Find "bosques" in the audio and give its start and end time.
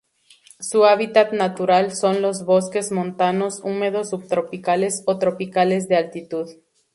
2.43-2.91